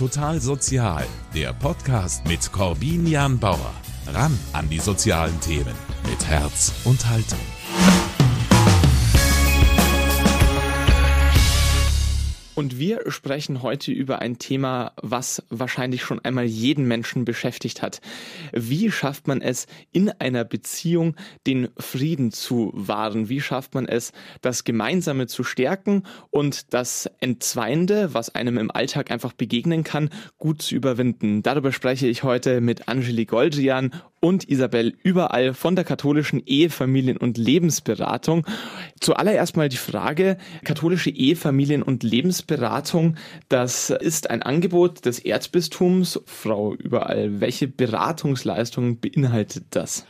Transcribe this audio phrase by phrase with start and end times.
[0.00, 3.74] Total Sozial, der Podcast mit Corbinian Bauer.
[4.06, 5.74] Ran an die sozialen Themen
[6.08, 7.59] mit Herz und Haltung.
[12.60, 18.02] Und wir sprechen heute über ein Thema, was wahrscheinlich schon einmal jeden Menschen beschäftigt hat.
[18.52, 21.16] Wie schafft man es, in einer Beziehung
[21.46, 23.30] den Frieden zu wahren?
[23.30, 24.12] Wie schafft man es,
[24.42, 30.60] das Gemeinsame zu stärken und das Entzweiende, was einem im Alltag einfach begegnen kann, gut
[30.60, 31.42] zu überwinden?
[31.42, 33.90] Darüber spreche ich heute mit Angelique Goldrian
[34.20, 38.46] und Isabel Überall von der katholischen Ehefamilien- und Lebensberatung.
[39.00, 42.49] Zuallererst mal die Frage, katholische Ehefamilien- und Lebensberatung,
[43.48, 46.20] das ist ein Angebot des Erzbistums.
[46.26, 50.04] Frau Überall, welche Beratungsleistungen beinhaltet das?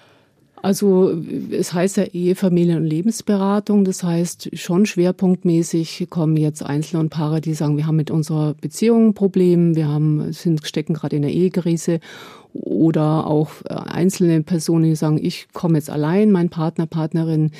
[0.62, 1.18] Also
[1.50, 3.84] es heißt ja Ehe, Familien- und Lebensberatung.
[3.84, 8.54] Das heißt schon schwerpunktmäßig kommen jetzt Einzelne und Paare, die sagen, wir haben mit unserer
[8.54, 12.00] Beziehung ein Problem, wir haben, sind, stecken gerade in der Ehekrise
[12.52, 17.52] oder auch äh, einzelne Personen, die sagen, ich komme jetzt allein, mein Partner, Partnerin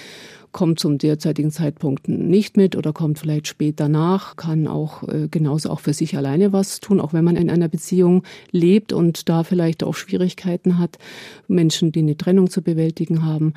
[0.52, 5.70] kommt zum derzeitigen Zeitpunkt nicht mit oder kommt vielleicht später nach, kann auch äh, genauso
[5.70, 9.44] auch für sich alleine was tun, auch wenn man in einer Beziehung lebt und da
[9.44, 10.98] vielleicht auch Schwierigkeiten hat,
[11.46, 13.54] Menschen, die eine Trennung zu bewältigen haben,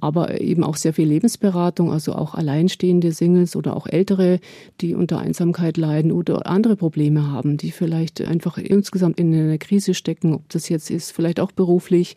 [0.00, 4.40] aber eben auch sehr viel Lebensberatung, also auch alleinstehende Singles oder auch ältere,
[4.80, 9.94] die unter Einsamkeit leiden oder andere Probleme haben, die vielleicht einfach insgesamt in einer Krise
[9.94, 12.16] stecken, ob das jetzt ist, vielleicht auch beruflich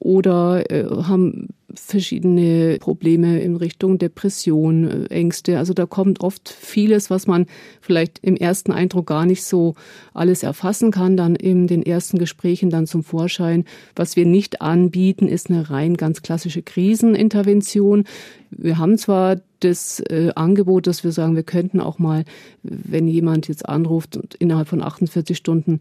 [0.00, 5.58] oder äh, haben verschiedene Probleme in Richtung Depression, äh, Ängste.
[5.58, 7.46] Also da kommt oft vieles, was man
[7.80, 9.74] vielleicht im ersten Eindruck gar nicht so
[10.14, 13.64] alles erfassen kann, dann in den ersten Gesprächen dann zum Vorschein.
[13.96, 18.04] Was wir nicht anbieten, ist eine rein ganz klassische Krisenintervention.
[18.50, 22.24] Wir haben zwar das äh, Angebot, dass wir sagen, wir könnten auch mal,
[22.62, 25.80] wenn jemand jetzt anruft und innerhalb von 48 Stunden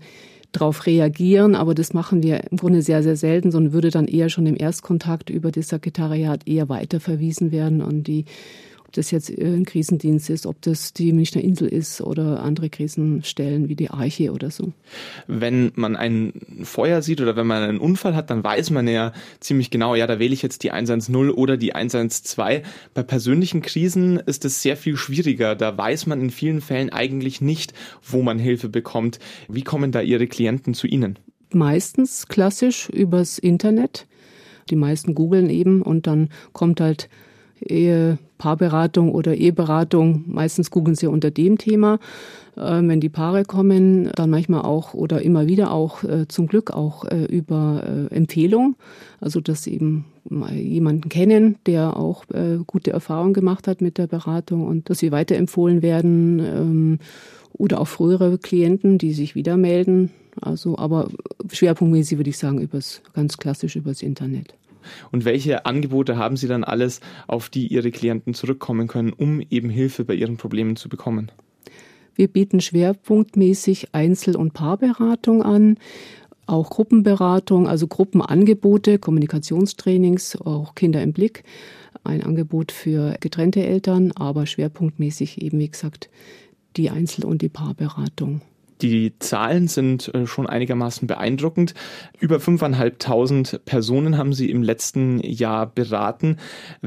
[0.57, 4.29] darauf reagieren, aber das machen wir im Grunde sehr, sehr selten, sondern würde dann eher
[4.29, 8.25] schon im Erstkontakt über das Sekretariat eher weiterverwiesen werden an die
[8.87, 13.67] ob das jetzt ein Krisendienst ist, ob das die Münchner Insel ist oder andere Krisenstellen
[13.67, 14.71] wie die Arche oder so.
[15.27, 16.31] Wenn man ein
[16.63, 19.11] Feuer sieht oder wenn man einen Unfall hat, dann weiß man ja
[19.41, 22.65] ziemlich genau, ja, da wähle ich jetzt die 110 oder die 112.
[22.93, 25.55] Bei persönlichen Krisen ist es sehr viel schwieriger.
[25.55, 29.19] Da weiß man in vielen Fällen eigentlich nicht, wo man Hilfe bekommt.
[29.49, 31.19] Wie kommen da Ihre Klienten zu Ihnen?
[31.51, 34.07] Meistens klassisch übers Internet.
[34.69, 37.09] Die meisten googeln eben und dann kommt halt
[37.61, 40.23] Ehe, Paarberatung oder Eheberatung.
[40.27, 41.99] Meistens googeln sie unter dem Thema.
[42.57, 46.71] Ähm, wenn die Paare kommen, dann manchmal auch oder immer wieder auch äh, zum Glück
[46.71, 48.75] auch äh, über äh, Empfehlung.
[49.19, 50.05] Also dass sie eben
[50.51, 52.25] jemanden kennen, der auch
[52.67, 56.99] gute Erfahrungen gemacht hat mit der Beratung und dass sie weiterempfohlen werden ähm,
[57.53, 60.11] oder auch frühere Klienten, die sich wieder melden.
[60.41, 61.07] Also, aber
[61.49, 64.53] schwerpunktmäßig würde ich sagen, übers, ganz klassisch übers Internet
[65.11, 69.69] und welche Angebote haben Sie dann alles, auf die Ihre Klienten zurückkommen können, um eben
[69.69, 71.31] Hilfe bei ihren Problemen zu bekommen?
[72.15, 75.77] Wir bieten schwerpunktmäßig Einzel- und Paarberatung an,
[76.47, 81.43] auch Gruppenberatung, also Gruppenangebote, Kommunikationstrainings, auch Kinder im Blick,
[82.03, 86.09] ein Angebot für getrennte Eltern, aber schwerpunktmäßig eben, wie gesagt,
[86.75, 88.41] die Einzel- und die Paarberatung.
[88.81, 91.73] Die Zahlen sind äh, schon einigermaßen beeindruckend.
[92.19, 96.37] Über 5.500 Personen haben Sie im letzten Jahr beraten.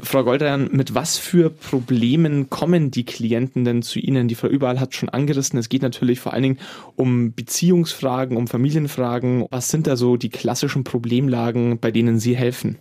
[0.01, 4.29] Frau Goldern, mit was für Problemen kommen die Klienten denn zu Ihnen?
[4.29, 5.59] Die Frau Überall hat schon angerissen.
[5.59, 6.59] Es geht natürlich vor allen Dingen
[6.97, 9.47] um Beziehungsfragen, um Familienfragen.
[9.51, 12.79] Was sind da so die klassischen Problemlagen, bei denen Sie helfen?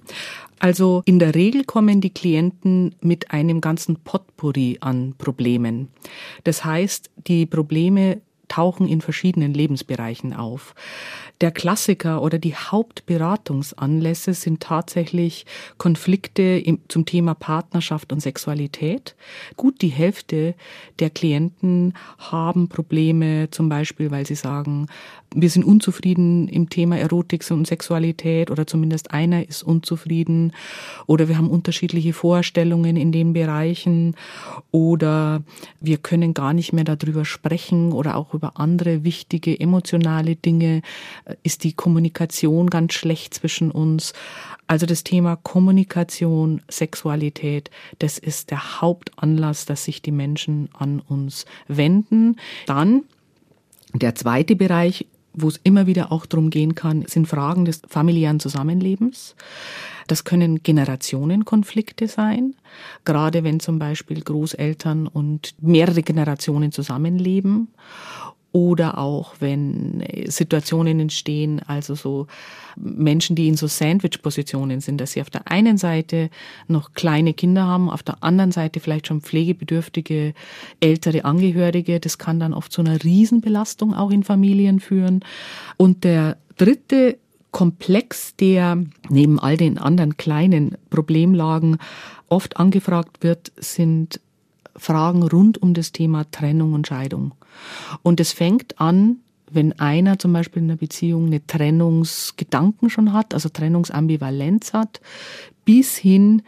[0.60, 5.88] Also in der Regel kommen die Klienten mit einem ganzen Potpourri an Problemen.
[6.44, 10.76] Das heißt, die Probleme tauchen in verschiedenen Lebensbereichen auf.
[11.42, 15.46] Der Klassiker oder die Hauptberatungsanlässe sind tatsächlich
[15.78, 19.16] Konflikte im, zum Thema Partnerschaft und Sexualität.
[19.56, 20.56] Gut die Hälfte
[21.00, 24.88] der Klienten haben Probleme, zum Beispiel, weil sie sagen,
[25.36, 30.54] wir sind unzufrieden im Thema Erotik und Sexualität oder zumindest einer ist unzufrieden
[31.06, 34.16] oder wir haben unterschiedliche Vorstellungen in den Bereichen
[34.72, 35.44] oder
[35.80, 40.82] wir können gar nicht mehr darüber sprechen oder auch über andere wichtige emotionale Dinge
[41.44, 44.14] ist die Kommunikation ganz schlecht zwischen uns.
[44.68, 51.46] Also das Thema Kommunikation, Sexualität, das ist der Hauptanlass, dass sich die Menschen an uns
[51.68, 52.36] wenden.
[52.68, 53.04] Dann
[53.94, 55.08] der zweite Bereich
[55.42, 59.36] wo es immer wieder auch darum gehen kann, sind Fragen des familiären Zusammenlebens.
[60.08, 62.56] Das können Generationenkonflikte sein,
[63.06, 67.68] gerade wenn zum Beispiel Großeltern und mehrere Generationen zusammenleben.
[68.52, 72.28] Oder auch wenn Situationen entstehen, also so
[72.76, 76.30] Menschen, die in so Sandwich-Positionen sind, dass sie auf der einen Seite
[76.68, 80.34] noch kleine Kinder haben, auf der anderen Seite vielleicht schon pflegebedürftige
[80.80, 82.00] ältere Angehörige.
[82.00, 85.20] Das kann dann oft zu einer Riesenbelastung auch in Familien führen.
[85.78, 87.18] Und der dritte
[87.52, 91.78] Komplex, der neben all den anderen kleinen Problemlagen
[92.28, 94.22] oft angefragt wird, sind
[94.80, 97.34] Fragen rund um das Thema Trennung und Scheidung.
[98.02, 99.18] Und es fängt an,
[99.52, 105.02] wenn einer zum Beispiel in einer Beziehung eine Trennungsgedanken schon hat, also Trennungsambivalenz hat,
[105.66, 106.44] bis hin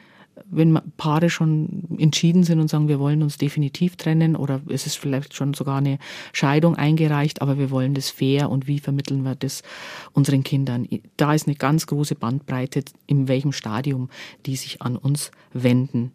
[0.51, 4.97] wenn Paare schon entschieden sind und sagen, wir wollen uns definitiv trennen oder es ist
[4.97, 5.97] vielleicht schon sogar eine
[6.33, 9.63] Scheidung eingereicht, aber wir wollen das fair und wie vermitteln wir das
[10.11, 10.87] unseren Kindern?
[11.17, 14.09] Da ist eine ganz große Bandbreite, in welchem Stadium
[14.45, 16.11] die sich an uns wenden.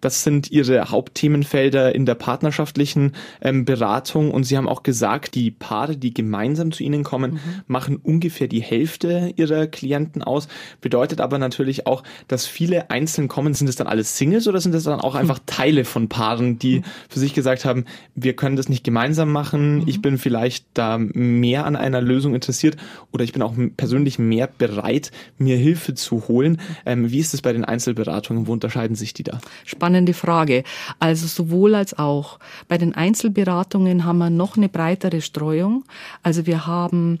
[0.00, 5.50] Das sind Ihre Hauptthemenfelder in der partnerschaftlichen ähm, Beratung und Sie haben auch gesagt, die
[5.50, 7.38] Paare, die gemeinsam zu Ihnen kommen, mhm.
[7.66, 10.48] machen ungefähr die Hälfte Ihrer Klienten aus.
[10.80, 13.54] Bedeutet aber natürlich auch, dass viele einzeln kommen.
[13.54, 16.78] Sind es dann alles Singles oder sind es dann auch einfach Teile von Paaren, die
[16.78, 16.84] mhm.
[17.08, 17.84] für sich gesagt haben,
[18.14, 19.84] wir können das nicht gemeinsam machen, mhm.
[19.86, 22.76] ich bin vielleicht da mehr an einer Lösung interessiert
[23.12, 26.60] oder ich bin auch persönlich mehr bereit, mir Hilfe zu holen.
[26.86, 28.46] Ähm, wie ist es bei den Einzelberatungen?
[28.46, 29.40] Wo unterscheiden sich die da?
[29.64, 30.62] Spannende Frage.
[31.00, 32.38] Also sowohl als auch.
[32.68, 35.84] Bei den Einzelberatungen haben wir noch eine breitere Streuung.
[36.22, 37.20] Also wir haben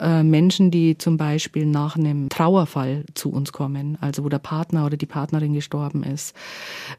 [0.00, 4.86] äh, Menschen, die zum Beispiel nach einem Trauerfall zu uns kommen, also wo der Partner
[4.86, 6.34] oder die Partnerin gestorben ist.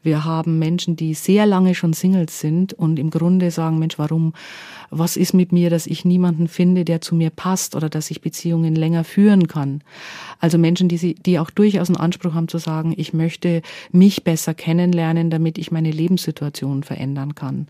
[0.03, 4.33] Wir haben Menschen, die sehr lange schon Singles sind und im Grunde sagen, Mensch, warum,
[4.89, 8.21] was ist mit mir, dass ich niemanden finde, der zu mir passt oder dass ich
[8.21, 9.81] Beziehungen länger führen kann.
[10.39, 14.23] Also Menschen, die, sie, die auch durchaus einen Anspruch haben zu sagen, ich möchte mich
[14.23, 17.67] besser kennenlernen, damit ich meine Lebenssituation verändern kann.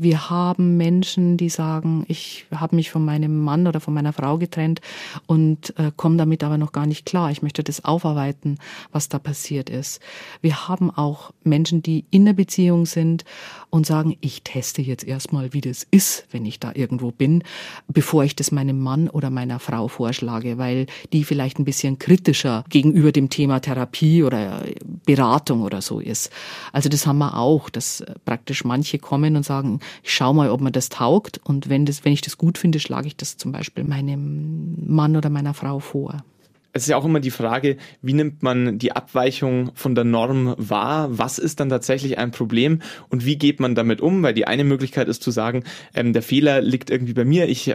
[0.00, 4.38] Wir haben Menschen, die sagen, ich habe mich von meinem Mann oder von meiner Frau
[4.38, 4.80] getrennt
[5.26, 7.32] und äh, komme damit aber noch gar nicht klar.
[7.32, 8.58] Ich möchte das aufarbeiten,
[8.92, 10.00] was da passiert ist.
[10.40, 13.24] Wir haben auch Menschen, die in der Beziehung sind
[13.70, 17.42] und sagen, ich teste jetzt erstmal, wie das ist, wenn ich da irgendwo bin,
[17.88, 22.62] bevor ich das meinem Mann oder meiner Frau vorschlage, weil die vielleicht ein bisschen kritischer
[22.68, 24.62] gegenüber dem Thema Therapie oder
[25.06, 26.30] Beratung oder so ist.
[26.72, 30.60] Also das haben wir auch, dass praktisch manche kommen und sagen, ich schau mal, ob
[30.60, 31.40] mir das taugt.
[31.44, 35.16] Und wenn das, wenn ich das gut finde, schlage ich das zum Beispiel meinem Mann
[35.16, 36.24] oder meiner Frau vor
[36.72, 40.54] es ist ja auch immer die Frage, wie nimmt man die Abweichung von der Norm
[40.58, 41.08] wahr?
[41.10, 44.22] Was ist dann tatsächlich ein Problem und wie geht man damit um?
[44.22, 47.74] Weil die eine Möglichkeit ist zu sagen, ähm, der Fehler liegt irgendwie bei mir, ich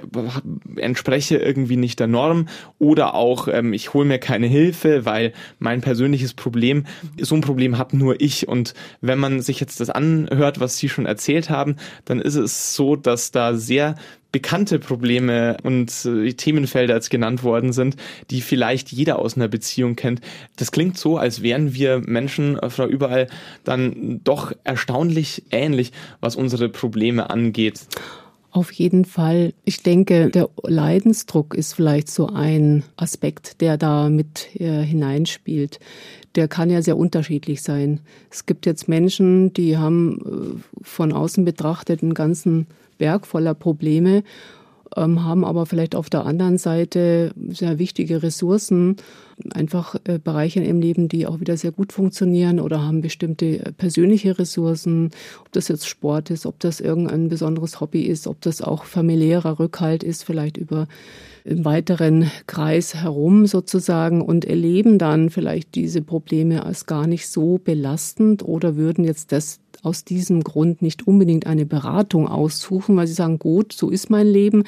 [0.75, 2.48] entspreche irgendwie nicht der Norm
[2.78, 6.86] oder auch ähm, ich hole mir keine Hilfe, weil mein persönliches Problem,
[7.19, 8.48] so ein Problem habe nur ich.
[8.48, 12.75] Und wenn man sich jetzt das anhört, was Sie schon erzählt haben, dann ist es
[12.75, 13.96] so, dass da sehr
[14.33, 17.95] bekannte Probleme und äh, Themenfelder als genannt worden sind,
[18.31, 20.19] die vielleicht jeder aus einer Beziehung kennt.
[20.57, 23.27] Das klingt so, als wären wir Menschen, äh, Frau Überall,
[23.63, 27.81] dann doch erstaunlich ähnlich, was unsere Probleme angeht.
[28.50, 29.53] Auf jeden Fall.
[29.65, 35.79] Ich denke, der Leidensdruck ist vielleicht so ein Aspekt, der da mit äh, hineinspielt.
[36.36, 38.00] Der kann ja sehr unterschiedlich sein.
[38.31, 42.68] Es gibt jetzt Menschen, die haben äh, von außen betrachtet einen ganzen
[43.03, 44.23] Berg voller Probleme,
[44.95, 48.95] ähm, haben aber vielleicht auf der anderen Seite sehr wichtige Ressourcen,
[49.51, 53.72] einfach äh, Bereiche im Leben, die auch wieder sehr gut funktionieren oder haben bestimmte äh,
[53.74, 58.62] persönliche Ressourcen, ob das jetzt Sport ist, ob das irgendein besonderes Hobby ist, ob das
[58.62, 60.88] auch familiärer Rückhalt ist, vielleicht über
[61.43, 67.60] im weiteren Kreis herum sozusagen und erleben dann vielleicht diese Probleme als gar nicht so
[67.62, 73.13] belastend oder würden jetzt das aus diesem Grund nicht unbedingt eine Beratung aussuchen, weil sie
[73.13, 74.63] sagen, gut, so ist mein Leben.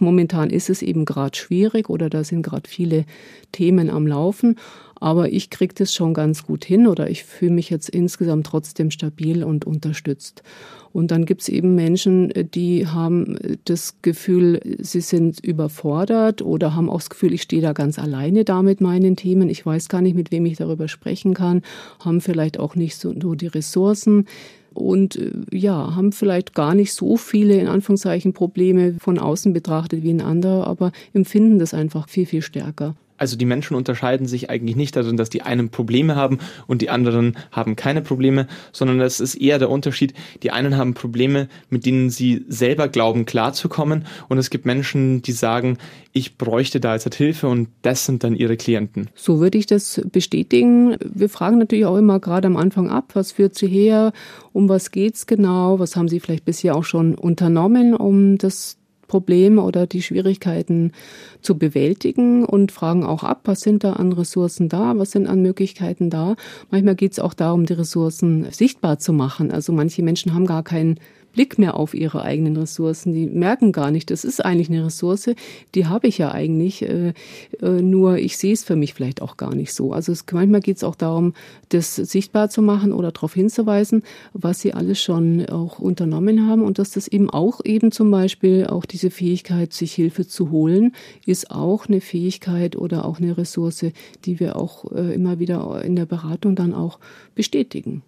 [0.00, 3.04] Momentan ist es eben gerade schwierig oder da sind gerade viele
[3.52, 4.56] Themen am Laufen.
[5.00, 8.90] Aber ich kriege das schon ganz gut hin oder ich fühle mich jetzt insgesamt trotzdem
[8.90, 10.42] stabil und unterstützt.
[10.92, 13.36] Und dann gibt es eben Menschen, die haben
[13.66, 18.44] das Gefühl, sie sind überfordert oder haben auch das Gefühl, ich stehe da ganz alleine
[18.44, 19.50] da mit meinen Themen.
[19.50, 21.62] Ich weiß gar nicht, mit wem ich darüber sprechen kann,
[22.00, 24.26] haben vielleicht auch nicht so nur die Ressourcen
[24.74, 30.02] und äh, ja, haben vielleicht gar nicht so viele in Anführungszeichen Probleme von außen betrachtet
[30.02, 32.94] wie ein anderer, aber empfinden das einfach viel, viel stärker.
[33.18, 36.90] Also die Menschen unterscheiden sich eigentlich nicht darin, dass die einen Probleme haben und die
[36.90, 41.84] anderen haben keine Probleme, sondern es ist eher der Unterschied, die einen haben Probleme, mit
[41.84, 45.78] denen sie selber glauben klarzukommen und es gibt Menschen, die sagen,
[46.12, 49.08] ich bräuchte da jetzt Hilfe und das sind dann ihre Klienten.
[49.14, 50.96] So würde ich das bestätigen.
[51.00, 54.12] Wir fragen natürlich auch immer gerade am Anfang ab, was führt sie her,
[54.52, 59.62] um was geht's genau, was haben sie vielleicht bisher auch schon unternommen, um das Probleme
[59.62, 60.92] oder die Schwierigkeiten
[61.42, 65.42] zu bewältigen und fragen auch ab, was sind da an Ressourcen da, was sind an
[65.42, 66.36] Möglichkeiten da.
[66.70, 69.50] Manchmal geht es auch darum, die Ressourcen sichtbar zu machen.
[69.50, 71.00] Also manche Menschen haben gar keinen
[71.32, 73.12] Blick mehr auf ihre eigenen Ressourcen.
[73.12, 75.30] Die merken gar nicht, das ist eigentlich eine Ressource,
[75.74, 77.12] die habe ich ja eigentlich, äh,
[77.62, 79.92] äh, nur ich sehe es für mich vielleicht auch gar nicht so.
[79.92, 81.34] Also es, manchmal geht es auch darum,
[81.68, 86.78] das sichtbar zu machen oder darauf hinzuweisen, was sie alles schon auch unternommen haben und
[86.78, 90.92] dass das eben auch eben zum Beispiel auch diese Fähigkeit, sich Hilfe zu holen,
[91.26, 93.86] ist auch eine Fähigkeit oder auch eine Ressource,
[94.24, 96.98] die wir auch äh, immer wieder in der Beratung dann auch
[97.34, 98.02] bestätigen.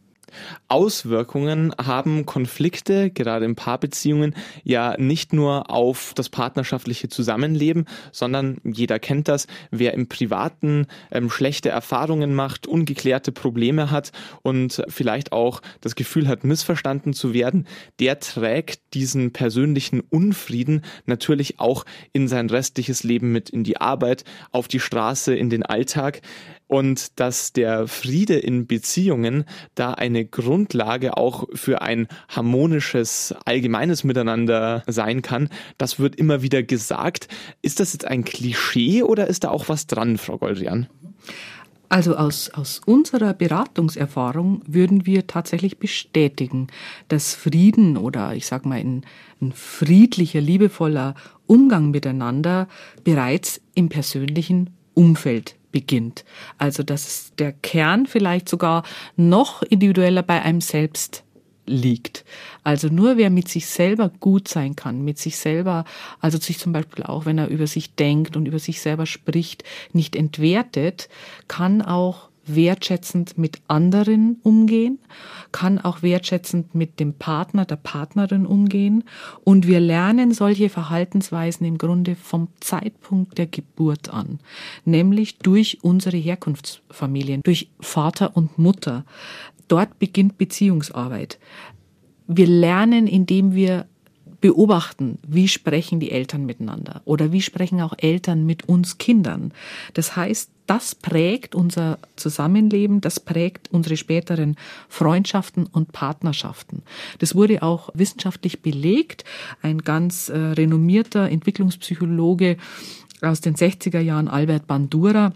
[0.68, 4.34] Auswirkungen haben Konflikte, gerade in Paarbeziehungen,
[4.64, 11.30] ja nicht nur auf das partnerschaftliche Zusammenleben, sondern jeder kennt das, wer im Privaten ähm,
[11.30, 17.66] schlechte Erfahrungen macht, ungeklärte Probleme hat und vielleicht auch das Gefühl hat, missverstanden zu werden,
[17.98, 24.24] der trägt diesen persönlichen Unfrieden natürlich auch in sein restliches Leben mit in die Arbeit,
[24.52, 26.22] auf die Straße, in den Alltag
[26.70, 34.84] und dass der Friede in Beziehungen da eine Grundlage auch für ein harmonisches, allgemeines Miteinander
[34.86, 35.48] sein kann.
[35.78, 37.26] Das wird immer wieder gesagt.
[37.60, 40.86] Ist das jetzt ein Klischee oder ist da auch was dran, Frau Goldrian?
[41.88, 46.68] Also aus, aus unserer Beratungserfahrung würden wir tatsächlich bestätigen,
[47.08, 49.04] dass Frieden oder ich sag mal ein,
[49.42, 51.16] ein friedlicher, liebevoller
[51.48, 52.68] Umgang miteinander
[53.02, 56.24] bereits im persönlichen Umfeld beginnt.
[56.58, 58.84] Also dass der Kern vielleicht sogar
[59.16, 61.24] noch individueller bei einem selbst
[61.66, 62.24] liegt.
[62.64, 65.84] Also nur wer mit sich selber gut sein kann, mit sich selber,
[66.20, 69.64] also sich zum Beispiel auch, wenn er über sich denkt und über sich selber spricht,
[69.92, 71.08] nicht entwertet,
[71.48, 74.98] kann auch wertschätzend mit anderen umgehen,
[75.52, 79.04] kann auch wertschätzend mit dem Partner, der Partnerin umgehen.
[79.44, 84.40] Und wir lernen solche Verhaltensweisen im Grunde vom Zeitpunkt der Geburt an,
[84.84, 89.04] nämlich durch unsere Herkunftsfamilien, durch Vater und Mutter.
[89.68, 91.38] Dort beginnt Beziehungsarbeit.
[92.26, 93.86] Wir lernen, indem wir
[94.40, 99.52] beobachten, wie sprechen die Eltern miteinander oder wie sprechen auch Eltern mit uns Kindern.
[99.94, 104.54] Das heißt, das prägt unser Zusammenleben, das prägt unsere späteren
[104.88, 106.84] Freundschaften und Partnerschaften.
[107.18, 109.24] Das wurde auch wissenschaftlich belegt.
[109.62, 112.56] Ein ganz äh, renommierter Entwicklungspsychologe
[113.20, 115.32] aus den 60er Jahren, Albert Bandura,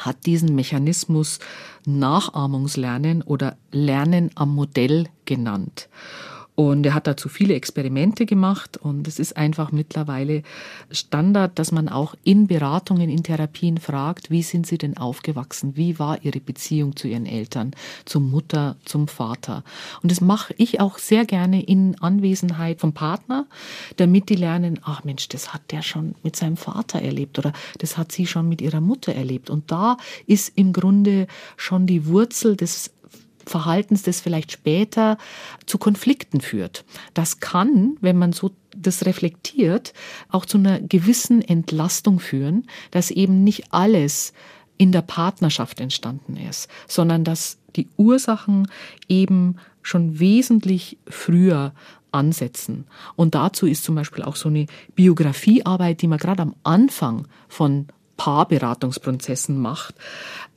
[0.00, 1.40] hat diesen Mechanismus
[1.84, 5.88] Nachahmungslernen oder Lernen am Modell genannt.
[6.70, 10.44] Und er hat dazu viele Experimente gemacht und es ist einfach mittlerweile
[10.92, 15.76] Standard, dass man auch in Beratungen, in Therapien fragt, wie sind Sie denn aufgewachsen?
[15.76, 17.72] Wie war Ihre Beziehung zu Ihren Eltern,
[18.04, 19.64] zur Mutter, zum Vater?
[20.04, 23.46] Und das mache ich auch sehr gerne in Anwesenheit vom Partner,
[23.96, 27.98] damit die lernen, ach Mensch, das hat der schon mit seinem Vater erlebt oder das
[27.98, 29.50] hat sie schon mit ihrer Mutter erlebt.
[29.50, 29.96] Und da
[30.28, 31.26] ist im Grunde
[31.56, 32.92] schon die Wurzel des
[33.46, 35.18] Verhaltens, das vielleicht später
[35.66, 36.84] zu Konflikten führt.
[37.14, 39.92] Das kann, wenn man so das reflektiert,
[40.28, 44.32] auch zu einer gewissen Entlastung führen, dass eben nicht alles
[44.78, 48.68] in der Partnerschaft entstanden ist, sondern dass die Ursachen
[49.08, 51.72] eben schon wesentlich früher
[52.10, 52.86] ansetzen.
[53.16, 57.86] Und dazu ist zum Beispiel auch so eine Biografiearbeit, die man gerade am Anfang von
[58.16, 59.94] Paarberatungsprozessen macht,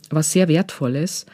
[0.10, 1.26] was sehr wertvoll ist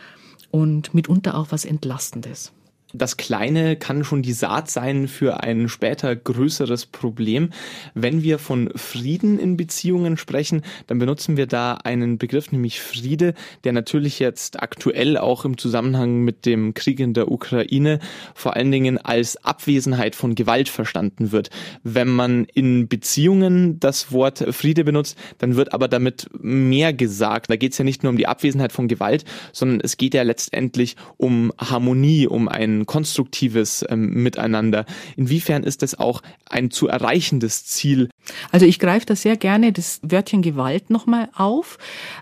[0.52, 2.52] und mitunter auch was Entlastendes.
[2.94, 7.52] Das Kleine kann schon die Saat sein für ein später größeres Problem.
[7.94, 13.34] Wenn wir von Frieden in Beziehungen sprechen, dann benutzen wir da einen Begriff, nämlich Friede,
[13.64, 18.00] der natürlich jetzt aktuell auch im Zusammenhang mit dem Krieg in der Ukraine
[18.36, 21.50] vor allen Dingen als Abwesenheit von Gewalt verstanden wird.
[21.84, 27.50] Wenn man in Beziehungen das Wort Friede benutzt, dann wird aber damit mehr gesagt.
[27.50, 30.24] Da geht es ja nicht nur um die Abwesenheit von Gewalt, sondern es geht ja
[30.24, 34.86] letztendlich um Harmonie, um ein konstruktives ähm, Miteinander.
[35.16, 38.10] Inwiefern ist das auch ein zu erreichendes Ziel?
[38.52, 41.78] Also ich greife da sehr gerne das Wörtchen Gewalt nochmal auf.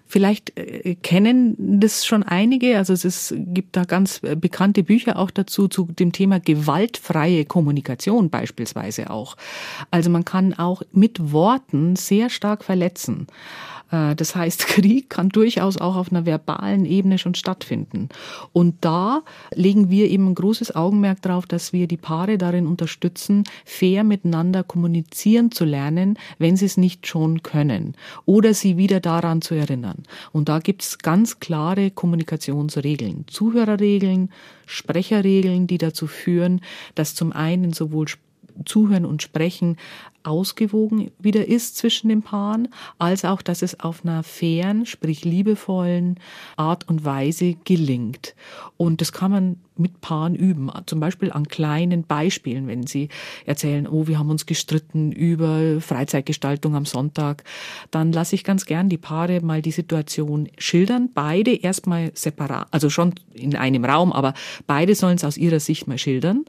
[0.06, 2.78] Vielleicht äh, kennen das schon einige.
[2.78, 8.30] Also es gibt da ganz äh, bekannte Bücher auch dazu, zu dem Thema gewaltfreie Kommunikation
[8.30, 9.36] beispielsweise auch.
[9.92, 13.28] Also man kann auch mit Worten sehr stark verletzen.
[13.92, 18.10] Äh, das heißt, Krieg kann durchaus auch auf einer verbalen Ebene schon stattfinden.
[18.54, 19.22] Und da
[19.54, 24.64] legen wir eben ein großes Augenmerk darauf, dass wir die Paare darin unterstützen, fair miteinander
[24.64, 27.96] kommunizieren zu lernen, wenn sie es nicht schon können.
[28.26, 30.04] Oder sie wieder daran zu erinnern.
[30.32, 33.26] Und da gibt's ganz klare Kommunikationsregeln.
[33.28, 34.32] Zuhörerregeln,
[34.66, 36.62] Sprecherregeln, die dazu führen,
[36.96, 38.08] dass zum einen sowohl
[38.66, 39.78] Zuhören und Sprechen
[40.24, 46.20] ausgewogen wieder ist zwischen den Paaren, als auch, dass es auf einer fairen, sprich liebevollen
[46.58, 48.36] Art und Weise gelingt.
[48.78, 53.10] Und das kann man mit Paaren üben, zum Beispiel an kleinen Beispielen, wenn sie
[53.46, 57.44] erzählen, oh, wir haben uns gestritten über Freizeitgestaltung am Sonntag,
[57.92, 62.90] dann lasse ich ganz gern die Paare mal die Situation schildern, beide erstmal separat, also
[62.90, 64.34] schon in einem Raum, aber
[64.68, 66.46] beide sollen es aus ihrer Sicht mal schildern.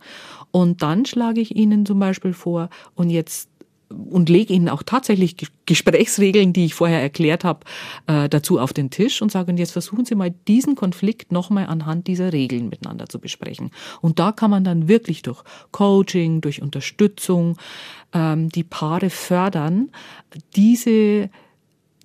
[0.51, 3.49] Und dann schlage ich ihnen zum Beispiel vor, und jetzt
[3.91, 7.61] und lege ihnen auch tatsächlich Gesprächsregeln, die ich vorher erklärt habe,
[8.07, 11.67] äh, dazu auf den Tisch und sage, und jetzt versuchen Sie mal diesen Konflikt nochmal
[11.67, 13.73] anhand dieser Regeln miteinander zu besprechen.
[14.01, 15.43] Und da kann man dann wirklich durch
[15.73, 17.59] Coaching, durch Unterstützung
[18.13, 19.91] ähm, die Paare fördern,
[20.55, 21.31] diese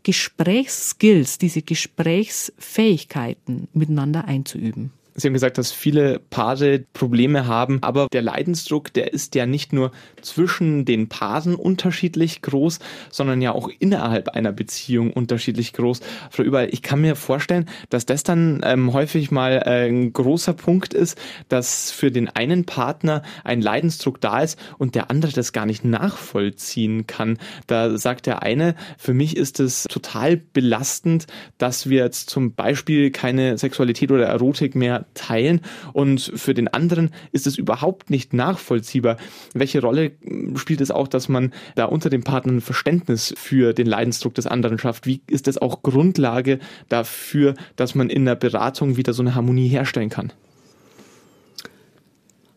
[0.04, 4.92] Gesprächsskills, diese Gesprächsfähigkeiten miteinander einzuüben.
[5.18, 9.72] Sie haben gesagt, dass viele Paare Probleme haben, aber der Leidensdruck, der ist ja nicht
[9.72, 9.92] nur
[10.22, 12.80] zwischen den Paaren unterschiedlich groß,
[13.12, 16.02] sondern ja auch innerhalb einer Beziehung unterschiedlich groß.
[16.32, 20.52] Frau Überall, ich kann mir vorstellen, dass das dann ähm, häufig mal äh, ein großer
[20.52, 21.18] Punkt ist,
[21.48, 25.86] dass für den einen Partner ein Leidensdruck da ist und der andere das gar nicht
[25.86, 27.38] nachvollziehen kann.
[27.68, 33.12] Da sagt der eine, für mich ist es total belastend, dass wir jetzt zum Beispiel
[33.12, 35.62] keine Sexualität oder Erotik mehr teilen
[35.94, 39.18] und für den anderen ist es überhaupt nicht nachvollziehbar.
[39.54, 40.12] Welche Rolle
[40.56, 44.80] spielt es auch, dass man da unter den Partnern Verständnis für den Leidensdruck des anderen
[44.80, 45.06] schafft?
[45.06, 46.60] Wie ist das auch Grundlage
[46.90, 50.32] dafür, dass man in der Beratung wieder so eine Harmonie herstellen kann?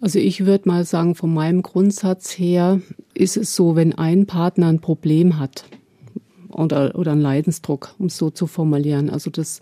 [0.01, 2.81] Also ich würde mal sagen, von meinem Grundsatz her
[3.15, 5.65] ist es so, wenn ein Partner ein Problem hat
[6.51, 9.11] oder, oder einen Leidensdruck, um es so zu formulieren.
[9.11, 9.61] Also das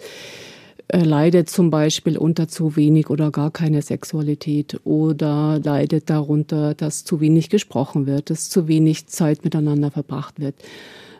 [0.92, 7.20] leidet zum Beispiel unter zu wenig oder gar keine Sexualität oder leidet darunter, dass zu
[7.20, 10.54] wenig gesprochen wird, dass zu wenig Zeit miteinander verbracht wird.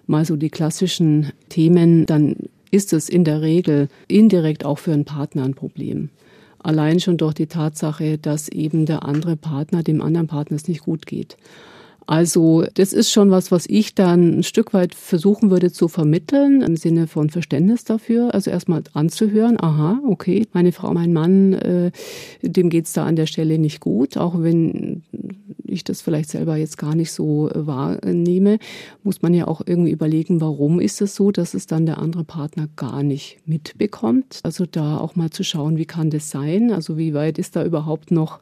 [0.06, 2.36] Mal so die klassischen Themen, dann
[2.71, 6.10] ist es in der Regel indirekt auch für einen Partner ein Problem.
[6.58, 10.82] Allein schon durch die Tatsache, dass eben der andere Partner dem anderen Partner es nicht
[10.82, 11.36] gut geht.
[12.06, 16.62] Also das ist schon was, was ich dann ein Stück weit versuchen würde zu vermitteln
[16.62, 18.32] im Sinne von Verständnis dafür.
[18.32, 21.90] Also erstmal anzuhören, aha, okay, meine Frau, mein Mann, äh,
[22.42, 25.02] dem geht's da an der Stelle nicht gut, auch wenn
[25.64, 28.58] ich das vielleicht selber jetzt gar nicht so wahrnehme,
[29.02, 32.25] muss man ja auch irgendwie überlegen, warum ist es so, dass es dann der andere
[32.25, 34.40] Partner gar nicht mitbekommt.
[34.45, 36.71] Also da auch mal zu schauen, wie kann das sein?
[36.71, 38.38] Also wie weit ist da überhaupt noch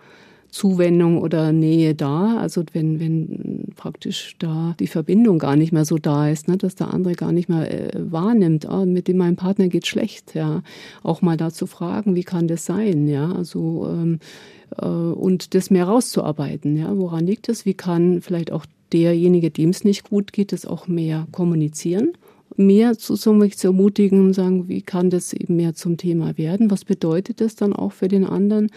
[0.54, 2.38] Zuwendung oder Nähe da.
[2.38, 6.76] Also wenn, wenn praktisch da die Verbindung gar nicht mehr so da ist, ne, dass
[6.76, 10.62] der andere gar nicht mehr äh, wahrnimmt, ah, mit dem meinem Partner geht schlecht, ja.
[11.02, 13.32] Auch mal da zu fragen, wie kann das sein, ja.
[13.32, 14.20] Also ähm,
[14.80, 16.96] äh, und das mehr rauszuarbeiten, ja.
[16.96, 17.66] Woran liegt es?
[17.66, 22.12] Wie kann vielleicht auch derjenige, dem es nicht gut geht, das auch mehr kommunizieren?
[22.56, 26.36] Mehr zu, so mich zu ermutigen und sagen, wie kann das eben mehr zum Thema
[26.38, 26.70] werden?
[26.70, 28.70] Was bedeutet das dann auch für den anderen,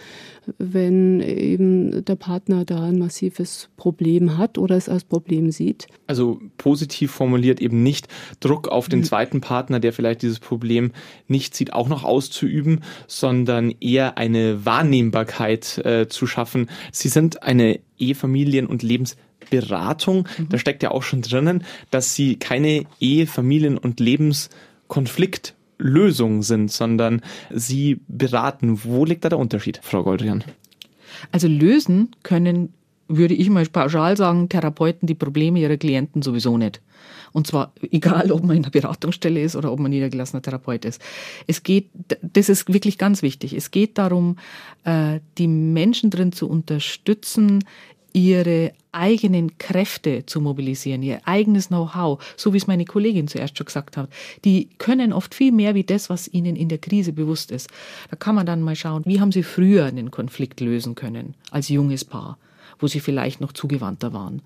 [0.58, 5.86] wenn eben der Partner da ein massives Problem hat oder es als Problem sieht?
[6.06, 8.08] Also positiv formuliert eben nicht
[8.40, 9.04] Druck auf den mhm.
[9.04, 10.92] zweiten Partner, der vielleicht dieses Problem
[11.26, 16.68] nicht sieht, auch noch auszuüben, sondern eher eine Wahrnehmbarkeit äh, zu schaffen.
[16.92, 19.16] Sie sind eine Ehefamilien- und Lebens
[19.50, 20.48] Beratung, mhm.
[20.48, 27.22] da steckt ja auch schon drinnen, dass sie keine Ehe, Familien- und Lebenskonfliktlösung sind, sondern
[27.50, 28.84] sie beraten.
[28.84, 30.44] Wo liegt da der Unterschied, Frau Goldrian?
[31.32, 32.72] Also lösen können,
[33.08, 36.80] würde ich mal pauschal sagen, Therapeuten die Probleme ihrer Klienten sowieso nicht.
[37.32, 41.00] Und zwar egal, ob man in der Beratungsstelle ist oder ob man niedergelassener Therapeut ist.
[41.46, 41.90] Es geht,
[42.22, 43.52] das ist wirklich ganz wichtig.
[43.52, 44.36] Es geht darum,
[44.84, 47.64] äh, die Menschen drin zu unterstützen,
[48.12, 53.66] ihre eigenen Kräfte zu mobilisieren, ihr eigenes Know-how, so wie es meine Kollegin zuerst schon
[53.66, 54.08] gesagt hat.
[54.44, 57.68] Die können oft viel mehr wie das, was ihnen in der Krise bewusst ist.
[58.10, 61.68] Da kann man dann mal schauen, wie haben sie früher einen Konflikt lösen können als
[61.68, 62.38] junges Paar
[62.78, 64.42] wo sie vielleicht noch zugewandter waren.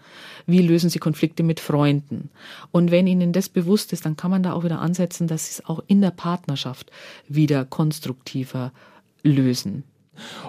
[0.47, 2.31] Wie lösen sie Konflikte mit Freunden?
[2.71, 5.61] Und wenn ihnen das bewusst ist, dann kann man da auch wieder ansetzen, dass sie
[5.61, 6.91] es auch in der Partnerschaft
[7.29, 8.73] wieder konstruktiver
[9.23, 9.85] lösen.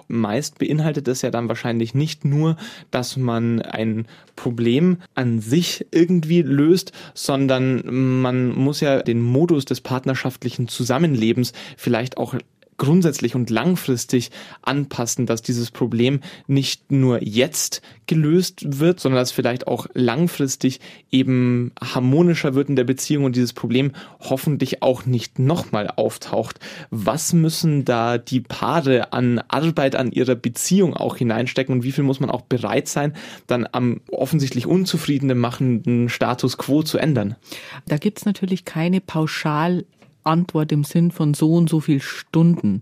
[0.07, 2.57] Meist beinhaltet es ja dann wahrscheinlich nicht nur,
[2.91, 9.81] dass man ein Problem an sich irgendwie löst, sondern man muss ja den Modus des
[9.81, 12.35] partnerschaftlichen Zusammenlebens vielleicht auch
[12.83, 14.29] grundsätzlich und langfristig
[14.61, 21.71] anpassen, dass dieses Problem nicht nur jetzt gelöst wird, sondern dass vielleicht auch langfristig eben
[21.81, 26.59] harmonischer wird in der Beziehung und dieses Problem hoffentlich auch nicht nochmal auftaucht.
[26.89, 32.03] Was müssen da die Paare an Arbeit an ihrer Beziehung auch hineinstecken und wie viel
[32.03, 33.13] muss man auch bereit sein,
[33.47, 37.37] dann am offensichtlich unzufriedenen machenden Status quo zu ändern?
[37.87, 39.85] Da gibt es natürlich keine pauschal
[40.23, 42.81] Antwort im Sinn von so und so viel Stunden.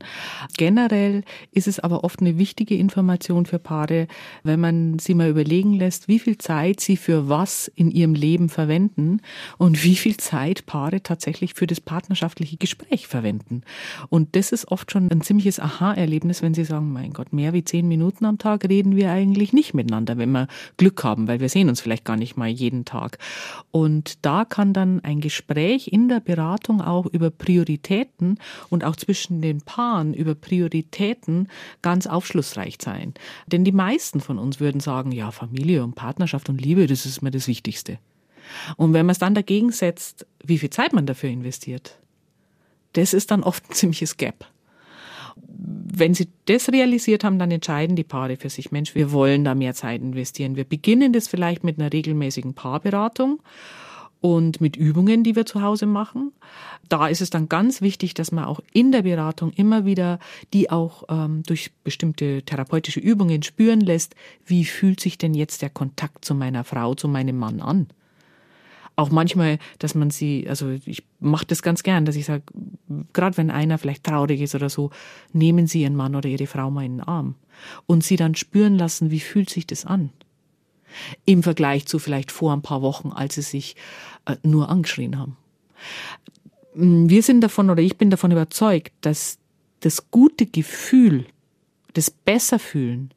[0.57, 4.07] Generell ist es aber oft eine wichtige Information für Paare,
[4.43, 8.49] wenn man sie mal überlegen lässt, wie viel Zeit sie für was in ihrem Leben
[8.49, 9.21] verwenden
[9.57, 13.63] und wie viel Zeit Paare tatsächlich für das partnerschaftliche Gespräch verwenden.
[14.09, 17.63] Und das ist oft schon ein ziemliches Aha-Erlebnis, wenn sie sagen, mein Gott, mehr wie
[17.63, 21.49] zehn Minuten am Tag reden wir eigentlich nicht miteinander, wenn wir Glück haben, weil wir
[21.49, 23.17] sehen uns vielleicht gar nicht mal jeden Tag.
[23.71, 28.37] Und da kann dann ein Gespräch in der Beratung auch über Prioritäten
[28.69, 31.47] und auch zwischen den Paaren über Prioritäten
[31.81, 33.13] ganz aufschlussreich sein.
[33.47, 37.21] Denn die meisten von uns würden sagen, ja, Familie und Partnerschaft und Liebe, das ist
[37.21, 37.97] mir das Wichtigste.
[38.77, 41.97] Und wenn man es dann dagegen setzt, wie viel Zeit man dafür investiert,
[42.93, 44.45] das ist dann oft ein ziemliches Gap.
[45.47, 49.55] Wenn sie das realisiert haben, dann entscheiden die Paare für sich, Mensch, wir wollen da
[49.55, 50.55] mehr Zeit investieren.
[50.55, 53.41] Wir beginnen das vielleicht mit einer regelmäßigen Paarberatung
[54.21, 56.31] und mit Übungen, die wir zu Hause machen.
[56.87, 60.19] Da ist es dann ganz wichtig, dass man auch in der Beratung immer wieder
[60.53, 65.71] die auch ähm, durch bestimmte therapeutische Übungen spüren lässt, wie fühlt sich denn jetzt der
[65.71, 67.87] Kontakt zu meiner Frau, zu meinem Mann an.
[68.95, 72.43] Auch manchmal, dass man sie, also ich mache das ganz gern, dass ich sage,
[73.13, 74.91] gerade wenn einer vielleicht traurig ist oder so,
[75.33, 77.35] nehmen Sie Ihren Mann oder Ihre Frau mal in den Arm
[77.87, 80.11] und sie dann spüren lassen, wie fühlt sich das an
[81.25, 83.75] im Vergleich zu vielleicht vor ein paar Wochen, als sie sich
[84.25, 85.37] äh, nur angeschrien haben.
[86.75, 89.37] Mm, wir sind davon oder ich bin davon überzeugt, dass
[89.81, 91.25] das gute Gefühl,
[91.93, 93.13] das Besserfühlen,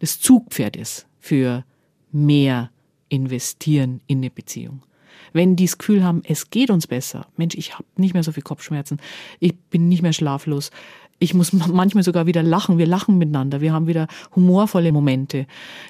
[0.00, 1.64] das Zugpferd ist für
[2.12, 2.70] mehr
[3.08, 4.82] investieren in eine Beziehung.
[5.32, 8.32] Wenn die das Gefühl haben, es geht uns besser, Mensch, ich habe nicht mehr so
[8.32, 9.00] viel Kopfschmerzen,
[9.38, 10.70] ich bin nicht mehr schlaflos,
[11.22, 12.78] ich muss manchmal sogar wieder lachen.
[12.78, 13.60] Wir lachen miteinander.
[13.60, 15.46] Wir haben wieder humorvolle Momente.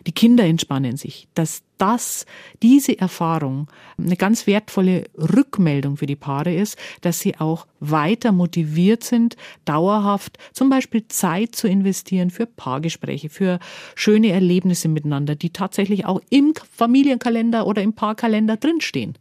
[0.07, 1.29] Die Kinder entspannen sich.
[1.35, 2.27] Dass das,
[2.63, 9.05] diese Erfahrung eine ganz wertvolle Rückmeldung für die Paare ist, dass sie auch weiter motiviert
[9.05, 13.61] sind, dauerhaft zum Beispiel Zeit zu investieren für Paargespräche, für
[13.95, 19.15] schöne Erlebnisse miteinander, die tatsächlich auch im Familienkalender oder im Paarkalender drinstehen.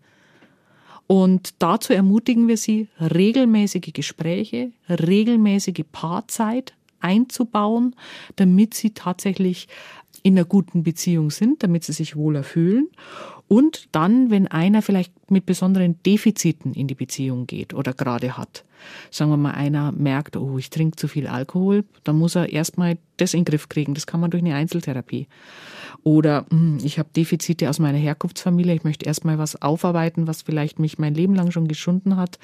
[1.11, 7.95] Und dazu ermutigen wir Sie, regelmäßige Gespräche, regelmäßige Paarzeit einzubauen,
[8.35, 9.67] damit Sie tatsächlich
[10.21, 12.89] in einer guten Beziehung sind, damit sie sich wohler fühlen.
[13.47, 18.63] Und dann, wenn einer vielleicht mit besonderen Defiziten in die Beziehung geht oder gerade hat,
[19.09, 22.99] sagen wir mal, einer merkt, oh, ich trinke zu viel Alkohol, dann muss er erstmal
[23.17, 23.95] das in den Griff kriegen.
[23.95, 25.27] Das kann man durch eine Einzeltherapie.
[26.03, 30.79] Oder hm, ich habe Defizite aus meiner Herkunftsfamilie, ich möchte erstmal was aufarbeiten, was vielleicht
[30.79, 32.39] mich mein Leben lang schon geschunden hat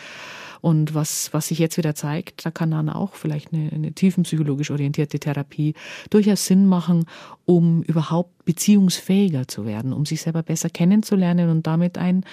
[0.62, 2.46] und was, was sich jetzt wieder zeigt.
[2.46, 5.74] Da kann dann auch vielleicht eine, eine tiefenpsychologisch orientierte Therapie
[6.10, 7.06] durchaus Sinn machen,
[7.46, 12.26] um überhaupt beziehungsfähiger zu werden, um sich selber besser kennenzulernen und damit ein,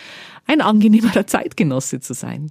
[0.46, 2.50] ein angenehmerer Zeitgenosse zu sein.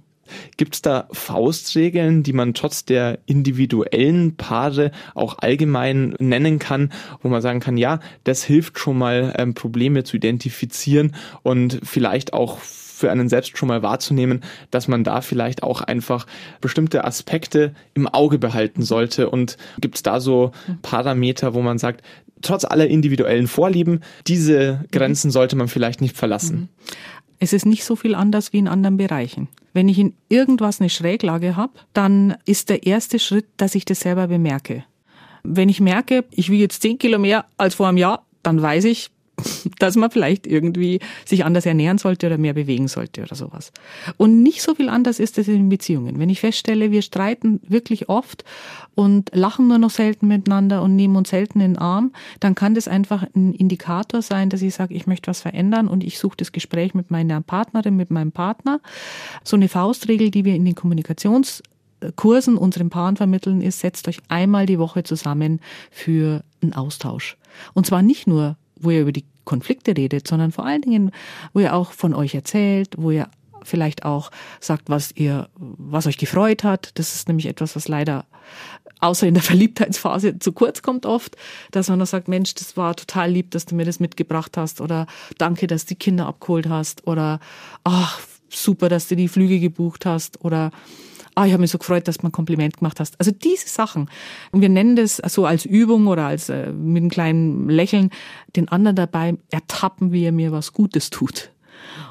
[0.56, 6.92] Gibt es da Faustregeln, die man trotz der individuellen Paare auch allgemein nennen kann,
[7.22, 12.32] wo man sagen kann, ja, das hilft schon mal, ähm, Probleme zu identifizieren und vielleicht
[12.32, 12.58] auch
[13.02, 16.26] für einen selbst schon mal wahrzunehmen, dass man da vielleicht auch einfach
[16.60, 19.28] bestimmte Aspekte im Auge behalten sollte.
[19.28, 22.02] Und gibt es da so Parameter, wo man sagt,
[22.42, 26.68] trotz aller individuellen Vorlieben, diese Grenzen sollte man vielleicht nicht verlassen?
[27.42, 29.48] Es ist nicht so viel anders wie in anderen Bereichen.
[29.72, 33.98] Wenn ich in irgendwas eine Schräglage habe, dann ist der erste Schritt, dass ich das
[33.98, 34.84] selber bemerke.
[35.42, 38.84] Wenn ich merke, ich wiege jetzt zehn Kilo mehr als vor einem Jahr, dann weiß
[38.84, 39.10] ich,
[39.78, 43.72] dass man vielleicht irgendwie sich anders ernähren sollte oder mehr bewegen sollte oder sowas.
[44.16, 46.18] Und nicht so viel anders ist es in Beziehungen.
[46.18, 48.44] Wenn ich feststelle, wir streiten wirklich oft
[48.94, 52.74] und lachen nur noch selten miteinander und nehmen uns selten in den Arm, dann kann
[52.74, 56.36] das einfach ein Indikator sein, dass ich sage, ich möchte was verändern und ich suche
[56.36, 58.80] das Gespräch mit meiner Partnerin, mit meinem Partner.
[59.44, 64.66] So eine Faustregel, die wir in den Kommunikationskursen unseren Paaren vermitteln, ist, setzt euch einmal
[64.66, 67.36] die Woche zusammen für einen Austausch.
[67.74, 71.10] Und zwar nicht nur wo ihr über die Konflikte redet, sondern vor allen Dingen,
[71.52, 73.28] wo ihr auch von euch erzählt, wo ihr
[73.64, 76.90] vielleicht auch sagt, was ihr, was euch gefreut hat.
[76.98, 78.24] Das ist nämlich etwas, was leider
[79.00, 81.36] außer in der Verliebtheitsphase zu kurz kommt oft,
[81.70, 84.80] dass man noch sagt, Mensch, das war total lieb, dass du mir das mitgebracht hast
[84.80, 85.06] oder
[85.38, 87.40] danke, dass du die Kinder abgeholt hast oder
[87.84, 90.70] ach, super, dass du die Flüge gebucht hast oder
[91.34, 93.18] ah, ich habe mich so gefreut, dass du mir ein Kompliment gemacht hast.
[93.18, 94.10] Also diese Sachen.
[94.50, 98.10] Und wir nennen das so als Übung oder als äh, mit einem kleinen Lächeln
[98.56, 101.50] den anderen dabei ertappen, wie er mir was Gutes tut.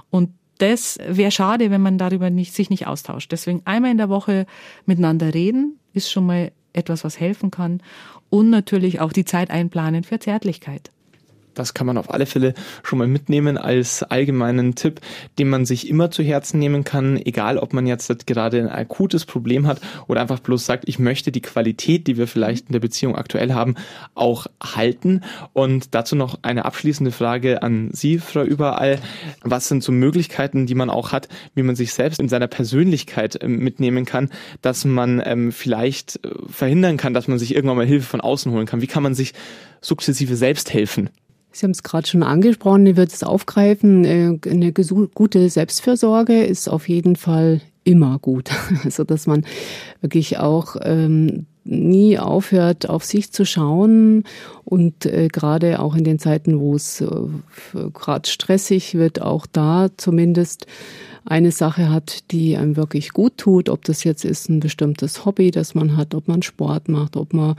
[0.09, 3.31] Und das wäre schade, wenn man darüber nicht, sich nicht austauscht.
[3.31, 4.45] Deswegen einmal in der Woche
[4.85, 7.81] miteinander reden, ist schon mal etwas, was helfen kann.
[8.29, 10.91] Und natürlich auch die Zeit einplanen für Zärtlichkeit.
[11.53, 15.01] Das kann man auf alle Fälle schon mal mitnehmen als allgemeinen Tipp,
[15.37, 19.25] den man sich immer zu Herzen nehmen kann, egal ob man jetzt gerade ein akutes
[19.25, 22.79] Problem hat oder einfach bloß sagt, ich möchte die Qualität, die wir vielleicht in der
[22.79, 23.75] Beziehung aktuell haben,
[24.15, 25.21] auch halten.
[25.53, 28.99] Und dazu noch eine abschließende Frage an Sie, Frau Überall.
[29.43, 33.41] Was sind so Möglichkeiten, die man auch hat, wie man sich selbst in seiner Persönlichkeit
[33.41, 34.29] ähm, mitnehmen kann,
[34.61, 38.51] dass man ähm, vielleicht äh, verhindern kann, dass man sich irgendwann mal Hilfe von außen
[38.51, 38.81] holen kann?
[38.81, 39.33] Wie kann man sich
[39.81, 41.09] sukzessive selbst helfen?
[41.51, 44.05] Sie haben es gerade schon angesprochen, ich würde es aufgreifen.
[44.05, 48.49] Äh, eine gute Selbstfürsorge ist auf jeden Fall immer gut.
[48.83, 49.45] Also dass man
[50.01, 54.23] wirklich auch ähm, nie aufhört, auf sich zu schauen
[54.63, 57.07] und äh, gerade auch in den Zeiten, wo es äh,
[57.93, 60.65] gerade stressig wird, auch da zumindest
[61.25, 65.51] eine Sache hat, die einem wirklich gut tut, ob das jetzt ist ein bestimmtes Hobby,
[65.51, 67.55] das man hat, ob man Sport macht, ob man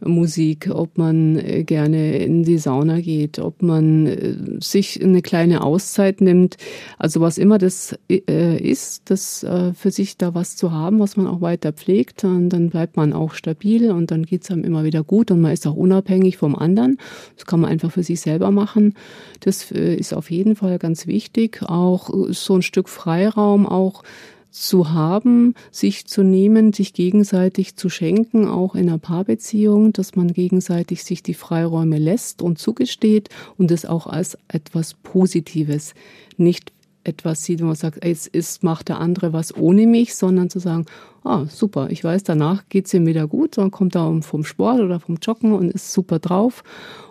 [0.00, 5.62] Musik, ob man äh, gerne in die Sauna geht, ob man äh, sich eine kleine
[5.62, 6.56] Auszeit nimmt.
[6.98, 11.26] Also was immer das äh, ist, das für sich da was zu haben, was man
[11.26, 15.04] auch weiter pflegt, und dann bleibt man auch stabil und dann geht's einem immer wieder
[15.04, 16.98] gut und man ist auch unabhängig vom anderen.
[17.36, 18.94] Das kann man einfach für sich selber machen.
[19.40, 21.62] Das ist auf jeden Fall ganz wichtig.
[21.62, 24.02] Auch so ein Stück Freiraum auch
[24.50, 30.32] zu haben, sich zu nehmen, sich gegenseitig zu schenken, auch in einer Paarbeziehung, dass man
[30.32, 35.92] gegenseitig sich die Freiräume lässt und zugesteht und es auch als etwas Positives,
[36.38, 40.48] nicht etwas sieht, wo man sagt, jetzt ist, macht der andere was ohne mich, sondern
[40.48, 40.86] zu sagen,
[41.24, 44.98] ah, super, ich weiß, danach geht's ihm wieder gut, dann kommt er vom Sport oder
[44.98, 46.64] vom Joggen und ist super drauf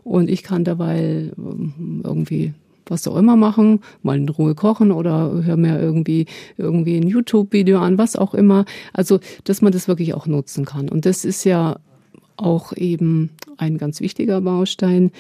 [0.04, 2.54] und ich kann dabei ähm, irgendwie
[2.86, 6.26] was auch immer machen, mal in Ruhe kochen oder hör mir irgendwie
[6.58, 8.66] irgendwie ein YouTube-Video an, was auch immer.
[8.94, 10.90] Also, dass man das wirklich auch nutzen kann.
[10.90, 11.78] Und das ist ja
[12.38, 15.12] auch eben ein ganz wichtiger Baustein.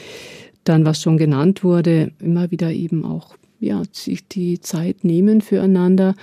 [0.63, 6.15] Dann, was schon genannt wurde, immer wieder eben auch ja, sich die Zeit nehmen füreinander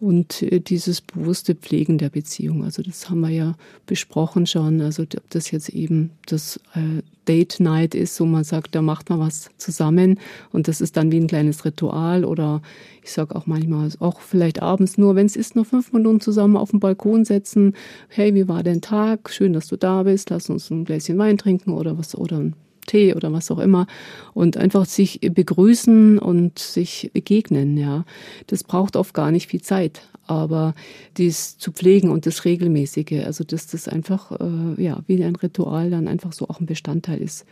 [0.00, 2.64] und äh, dieses bewusste Pflegen der Beziehung.
[2.64, 3.54] Also das haben wir ja
[3.86, 4.80] besprochen schon.
[4.80, 9.10] Also ob das jetzt eben das äh, Date Night ist, wo man sagt, da macht
[9.10, 10.18] man was zusammen
[10.50, 12.62] und das ist dann wie ein kleines Ritual oder
[13.02, 16.56] ich sage auch manchmal auch vielleicht abends nur, wenn es ist, nur fünf Minuten zusammen
[16.56, 17.74] auf dem Balkon setzen.
[18.08, 19.30] Hey, wie war dein Tag?
[19.30, 20.30] Schön, dass du da bist.
[20.30, 22.50] Lass uns ein Gläschen Wein trinken oder was oder
[22.88, 23.86] Tee oder was auch immer
[24.34, 28.04] und einfach sich begrüßen und sich begegnen, ja.
[28.48, 30.74] Das braucht oft gar nicht viel Zeit, aber
[31.16, 35.90] dies zu pflegen und das regelmäßige, also dass das einfach äh, ja wie ein Ritual
[35.90, 37.46] dann einfach so auch ein Bestandteil ist.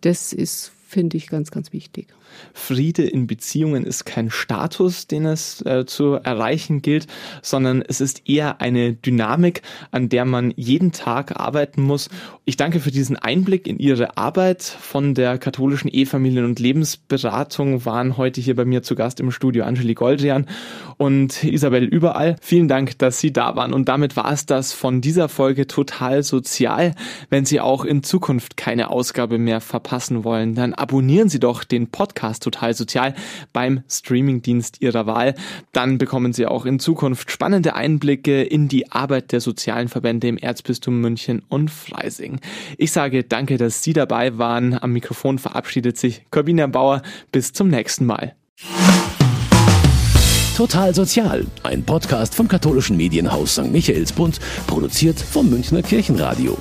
[0.00, 2.06] Das ist finde ich ganz, ganz wichtig.
[2.52, 7.06] Friede in Beziehungen ist kein Status, den es äh, zu erreichen gilt,
[7.42, 12.08] sondern es ist eher eine Dynamik, an der man jeden Tag arbeiten muss.
[12.44, 18.16] Ich danke für diesen Einblick in Ihre Arbeit von der katholischen Ehefamilien- und Lebensberatung waren
[18.16, 20.46] heute hier bei mir zu Gast im Studio Angeli Goldrian
[20.96, 22.36] und Isabel Überall.
[22.40, 26.22] Vielen Dank, dass Sie da waren und damit war es das von dieser Folge total
[26.22, 26.94] sozial.
[27.30, 31.88] Wenn Sie auch in Zukunft keine Ausgabe mehr verpassen wollen, dann abonnieren Sie doch den
[32.18, 33.14] Podcast Total Sozial
[33.52, 35.34] beim Streamingdienst Ihrer Wahl.
[35.72, 40.36] Dann bekommen Sie auch in Zukunft spannende Einblicke in die Arbeit der sozialen Verbände im
[40.36, 42.40] Erzbistum München und Freising.
[42.76, 44.76] Ich sage danke, dass Sie dabei waren.
[44.82, 47.02] Am Mikrofon verabschiedet sich Corbina Bauer.
[47.30, 48.34] Bis zum nächsten Mal.
[50.56, 53.70] Total Sozial, ein Podcast vom katholischen Medienhaus St.
[53.70, 56.58] Michaelsbund, produziert vom Münchner Kirchenradio.